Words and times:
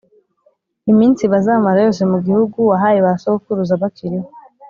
iminsi 0.91 1.23
bazamara 1.31 1.79
yose 1.85 2.03
mu 2.11 2.17
gihugu 2.25 2.57
wahaye 2.69 2.99
ba 3.05 3.11
sogokuruza 3.21 3.81
bakiriho. 3.81 4.29